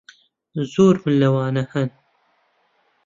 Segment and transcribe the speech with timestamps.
[0.71, 1.89] زۆرم لەوانە ھەن.